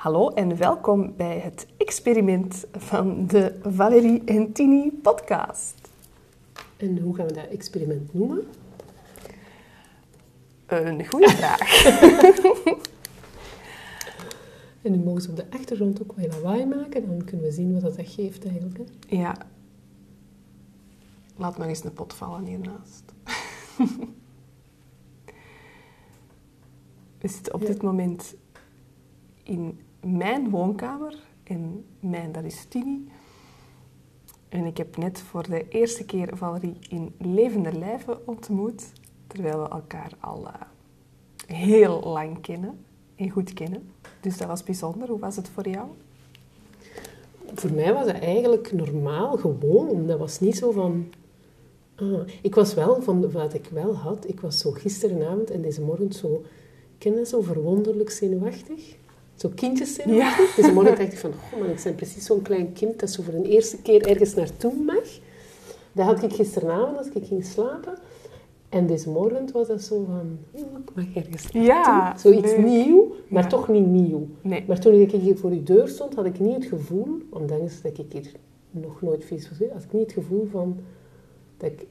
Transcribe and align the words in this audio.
Hallo 0.00 0.28
en 0.28 0.56
welkom 0.56 1.16
bij 1.16 1.38
het 1.38 1.66
experiment 1.76 2.64
van 2.72 3.26
de 3.26 3.58
Valerie 3.62 4.24
en 4.24 4.52
Tini 4.52 4.90
podcast. 5.02 5.88
En 6.76 6.98
hoe 6.98 7.14
gaan 7.14 7.26
we 7.26 7.32
dat 7.32 7.46
experiment 7.46 8.14
noemen? 8.14 8.46
Een 10.66 11.06
goede 11.06 11.28
vraag. 11.40 11.84
En 14.82 14.92
nu 14.92 14.98
mogen 14.98 15.22
ze 15.22 15.30
op 15.30 15.36
de 15.36 15.50
achtergrond 15.50 16.02
ook 16.02 16.12
wel 16.12 16.26
lawaai 16.28 16.66
maken, 16.66 17.06
dan 17.06 17.24
kunnen 17.24 17.46
we 17.46 17.52
zien 17.52 17.80
wat 17.80 17.96
dat 17.96 18.06
geeft 18.08 18.44
eigenlijk. 18.46 18.78
Hè? 18.78 18.84
ja. 19.16 19.36
Laat 21.36 21.58
nog 21.58 21.66
eens 21.66 21.84
een 21.84 21.92
pot 21.92 22.14
vallen 22.14 22.44
hiernaast. 22.44 23.04
We 27.20 27.28
zitten 27.28 27.54
op 27.54 27.60
Ja. 27.60 27.66
dit 27.66 27.82
moment 27.82 28.34
in 29.42 29.80
mijn 30.00 30.50
woonkamer. 30.50 31.18
En 31.42 31.84
mijn, 32.00 32.32
dat 32.32 32.44
is 32.44 32.64
Tini. 32.68 33.08
En 34.48 34.64
ik 34.64 34.76
heb 34.76 34.96
net 34.96 35.18
voor 35.18 35.48
de 35.48 35.68
eerste 35.68 36.04
keer 36.04 36.36
Valerie 36.36 36.76
in 36.88 37.14
levende 37.18 37.72
lijven 37.72 38.26
ontmoet. 38.26 38.92
Terwijl 39.26 39.62
we 39.62 39.68
elkaar 39.68 40.12
al 40.20 40.46
eh, 40.46 40.54
heel 41.56 42.00
lang 42.00 42.40
kennen 42.40 42.78
en 43.16 43.30
goed 43.30 43.52
kennen. 43.52 43.90
Dus 44.20 44.36
dat 44.36 44.48
was 44.48 44.64
bijzonder. 44.64 45.08
Hoe 45.08 45.18
was 45.18 45.36
het 45.36 45.48
voor 45.48 45.68
jou? 45.68 45.88
Voor 47.54 47.72
mij 47.72 47.92
was 47.92 48.06
dat 48.06 48.18
eigenlijk 48.18 48.72
normaal, 48.72 49.36
gewoon. 49.36 50.06
Dat 50.06 50.18
was 50.18 50.40
niet 50.40 50.56
zo 50.56 50.70
van... 50.70 51.12
ah, 51.94 52.20
ik 52.42 52.54
was 52.54 52.74
wel, 52.74 53.02
van 53.02 53.32
wat 53.32 53.54
ik 53.54 53.68
wel 53.72 53.94
had, 53.94 54.28
ik 54.28 54.40
was 54.40 54.58
zo 54.58 54.70
gisterenavond 54.70 55.50
en 55.50 55.62
deze 55.62 55.82
morgen 55.82 56.12
zo... 56.12 56.42
Ken 56.98 57.12
je 57.12 57.18
dat 57.18 57.28
zo 57.28 57.40
verwonderlijk 57.40 58.10
zenuwachtig? 58.10 58.96
Zo 59.40 59.50
kindjes 59.54 59.94
zenuwachtig. 59.94 60.54
Deze 60.54 60.72
morgen 60.72 60.96
dacht 60.98 61.12
ik 61.12 61.18
van, 61.18 61.30
oh 61.30 61.60
man, 61.60 61.68
ik 61.70 61.80
ben 61.84 61.94
precies 61.94 62.24
zo'n 62.24 62.42
klein 62.42 62.72
kind 62.72 63.00
dat 63.00 63.10
zo 63.10 63.22
voor 63.22 63.32
de 63.42 63.48
eerste 63.48 63.82
keer 63.82 64.06
ergens 64.06 64.34
naartoe 64.34 64.72
mag. 64.86 65.18
Dat 65.92 66.06
had 66.06 66.22
ik 66.22 66.32
gisteravond 66.32 66.96
als 66.98 67.06
ik 67.08 67.26
ging 67.26 67.44
slapen. 67.44 67.94
En 68.68 68.86
deze 68.86 69.08
morgen 69.10 69.52
was 69.52 69.66
dat 69.68 69.82
zo 69.82 70.04
van, 70.04 70.38
ik 70.52 70.94
mag 70.94 71.04
ergens 71.14 71.42
naartoe. 71.42 71.62
Ja, 71.62 72.16
Zoiets 72.18 72.50
leuk. 72.56 72.64
nieuw, 72.64 73.14
maar 73.28 73.42
Ja. 73.42 73.48
toch 73.48 73.68
niet 73.68 73.86
nieuw. 73.86 74.26
Nee. 74.42 74.64
Maar 74.66 74.80
toen 74.80 74.94
ik 74.94 75.10
hier 75.10 75.36
voor 75.36 75.50
uw 75.50 75.62
deur 75.62 75.88
stond, 75.88 76.14
had 76.14 76.24
ik 76.24 76.40
niet 76.40 76.54
het 76.54 76.64
gevoel, 76.64 77.18
ondanks 77.30 77.82
dat 77.82 77.98
ik 77.98 78.12
hier 78.12 78.32
nog 78.70 79.02
nooit 79.02 79.24
fysisch 79.24 79.48
was 79.58 79.68
had 79.72 79.82
ik 79.82 79.92
niet 79.92 80.02
het 80.02 80.12
gevoel 80.12 80.48
van 80.52 80.76
dat 81.56 81.70
ik... 81.70 81.86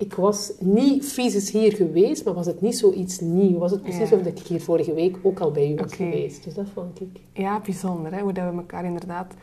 Ik 0.00 0.14
was 0.14 0.52
niet 0.58 1.04
fysisch 1.12 1.50
hier 1.50 1.72
geweest, 1.72 2.24
maar 2.24 2.34
was 2.34 2.46
het 2.46 2.60
niet 2.60 2.78
zoiets 2.78 3.20
nieuw. 3.20 3.58
Was 3.58 3.70
het 3.70 3.82
precies 3.82 4.10
Ja. 4.10 4.16
alsof 4.16 4.32
ik 4.32 4.38
hier 4.38 4.60
vorige 4.60 4.94
week 4.94 5.16
ook 5.22 5.40
al 5.40 5.50
bij 5.50 5.70
u 5.72 5.74
was 5.74 5.94
geweest. 5.94 6.44
Dus 6.44 6.54
dat 6.54 6.66
vond 6.74 7.00
ik... 7.00 7.20
Ja, 7.32 7.60
bijzonder. 7.60 8.12
Hè? 8.14 8.20
Hoe 8.20 8.32
dat 8.32 8.50
we 8.50 8.56
elkaar 8.56 8.84
inderdaad... 8.84 9.34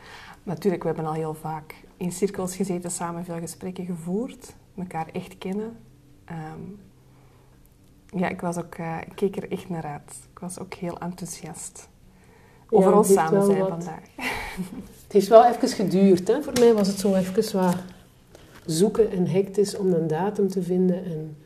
Natuurlijk, 0.42 0.82
we 0.82 0.88
hebben 0.88 1.06
al 1.06 1.12
heel 1.12 1.34
vaak 1.34 1.74
in 1.96 2.12
cirkels 2.12 2.56
gezeten, 2.56 2.90
samen 2.90 3.24
veel 3.24 3.38
gesprekken 3.38 3.84
gevoerd. 3.86 4.54
elkaar 4.78 5.08
echt 5.12 5.38
kennen. 5.38 5.76
Ehm, 6.24 6.60
ja, 8.20 8.28
ik, 8.28 8.40
was 8.40 8.56
ook, 8.56 8.74
eh, 8.74 8.96
ik 9.06 9.12
keek 9.14 9.36
er 9.36 9.50
echt 9.50 9.68
naar 9.68 9.84
uit. 9.84 10.14
Ik 10.32 10.38
was 10.38 10.58
ook 10.58 10.74
heel 10.74 10.98
enthousiast. 10.98 11.88
Over 12.70 12.92
Ja, 12.94 13.02
samen 13.02 13.44
zijn 13.44 13.58
wat- 13.58 13.68
vandaag. 13.68 14.02
Het 15.02 15.12
heeft 15.12 15.28
wel 15.28 15.44
even 15.46 15.68
geduurd. 15.68 16.28
Hè? 16.28 16.42
Voor 16.42 16.52
mij 16.60 16.74
was 16.74 16.88
het 16.88 16.98
zo 16.98 17.14
even 17.14 17.60
wat 17.62 17.76
zoeken 18.70 19.10
en 19.10 19.26
hectisch 19.26 19.76
om 19.76 19.92
een 19.92 20.06
datum 20.06 20.48
te 20.48 20.62
vinden. 20.62 21.04
En, 21.04 21.36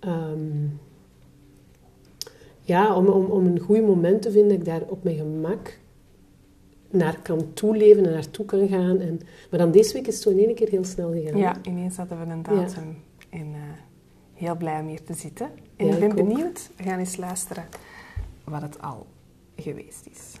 ehm, 0.00 0.66
ja, 2.60 2.96
om, 2.96 3.06
om, 3.06 3.24
om 3.24 3.46
een 3.46 3.60
goed 3.60 3.82
moment 3.82 4.22
te 4.22 4.30
vinden 4.30 4.48
dat 4.48 4.58
ik 4.58 4.64
daar 4.64 4.88
op 4.88 5.04
mijn 5.04 5.16
gemak 5.16 5.78
naar 6.90 7.18
kan 7.22 7.52
toeleven 7.52 8.06
en 8.06 8.12
naartoe 8.12 8.44
kan 8.44 8.68
gaan. 8.68 9.00
En, 9.00 9.20
maar 9.50 9.58
dan 9.58 9.70
deze 9.70 9.92
week 9.92 10.06
is 10.06 10.14
het 10.14 10.22
zo 10.22 10.30
in 10.30 10.38
één 10.38 10.54
keer 10.54 10.68
heel 10.68 10.84
snel 10.84 11.12
gegaan. 11.12 11.38
Ja, 11.38 11.56
ineens 11.62 11.96
hadden 11.96 12.26
we 12.26 12.32
een 12.32 12.42
datum. 12.42 12.96
En 13.30 13.46
eh, 13.52 13.60
heel 14.32 14.56
blij 14.56 14.80
om 14.80 14.86
hier 14.86 15.02
te 15.02 15.14
zitten. 15.14 15.50
En 15.76 15.86
Ja, 15.86 15.92
ik 15.92 16.00
ben 16.00 16.08
ik 16.08 16.14
benieuwd. 16.14 16.70
We 16.76 16.82
gaan 16.82 16.98
eens 16.98 17.16
luisteren 17.16 17.64
wat 18.44 18.62
het 18.62 18.82
al 18.82 19.06
geweest 19.56 20.06
is. 20.10 20.32